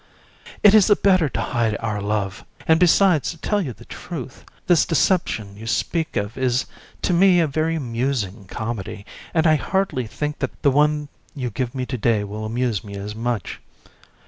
It 0.63 0.73
is 0.73 0.87
the 0.87 0.95
better 0.95 1.29
to 1.29 1.39
hide 1.39 1.77
our 1.79 2.01
love; 2.01 2.43
and, 2.65 2.79
besides, 2.79 3.29
to 3.29 3.37
tell 3.37 3.61
you 3.61 3.71
the 3.71 3.85
truth, 3.85 4.43
this 4.65 4.83
deception 4.83 5.55
you 5.55 5.67
speak 5.67 6.15
of 6.17 6.39
is 6.39 6.65
to 7.03 7.13
me 7.13 7.39
a 7.39 7.45
very 7.45 7.75
amusing 7.75 8.45
comedy, 8.45 9.05
and 9.31 9.45
I 9.45 9.57
hardly 9.57 10.07
think 10.07 10.39
that 10.39 10.59
the 10.63 10.71
one 10.71 11.09
you 11.35 11.51
give 11.51 11.75
me 11.75 11.85
to 11.85 11.99
day 11.99 12.23
will 12.23 12.45
amuse 12.45 12.83
me 12.83 12.95
as 12.95 13.13
much. 13.13 13.59